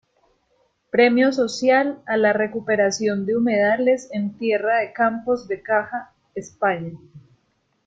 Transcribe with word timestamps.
Premio 0.89 1.31
Social 1.31 2.01
a 2.07 2.17
la 2.17 2.33
Recuperación 2.33 3.23
de 3.27 3.37
humedales 3.37 4.09
en 4.11 4.35
Tierra 4.35 4.79
de 4.79 4.93
Campos 4.93 5.47
de 5.47 5.61
Caja 5.61 6.11
España. 6.33 6.97